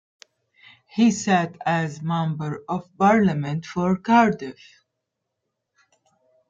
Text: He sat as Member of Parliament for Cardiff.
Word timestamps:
He 0.87 1.11
sat 1.11 1.57
as 1.63 2.01
Member 2.01 2.63
of 2.67 2.89
Parliament 2.97 3.67
for 3.67 3.95
Cardiff. 3.97 4.83